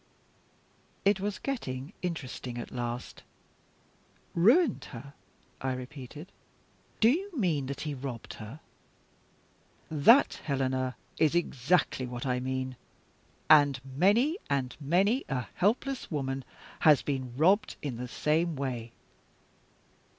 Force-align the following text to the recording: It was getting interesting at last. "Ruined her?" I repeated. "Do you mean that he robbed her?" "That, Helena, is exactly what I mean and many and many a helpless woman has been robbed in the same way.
It 1.05 1.19
was 1.19 1.37
getting 1.37 1.93
interesting 2.01 2.57
at 2.57 2.71
last. 2.71 3.21
"Ruined 4.33 4.85
her?" 4.85 5.13
I 5.61 5.73
repeated. 5.73 6.31
"Do 6.99 7.07
you 7.07 7.31
mean 7.37 7.67
that 7.67 7.81
he 7.81 7.93
robbed 7.93 8.33
her?" 8.41 8.61
"That, 9.91 10.41
Helena, 10.43 10.95
is 11.19 11.35
exactly 11.35 12.07
what 12.07 12.25
I 12.25 12.39
mean 12.39 12.77
and 13.47 13.79
many 13.85 14.39
and 14.49 14.75
many 14.79 15.23
a 15.29 15.45
helpless 15.53 16.09
woman 16.09 16.45
has 16.79 17.03
been 17.03 17.37
robbed 17.37 17.75
in 17.83 17.97
the 17.97 18.07
same 18.07 18.55
way. 18.55 18.93